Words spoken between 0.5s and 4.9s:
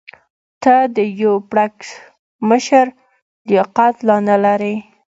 ته د یو پړکمشر لیاقت لا نه لرې.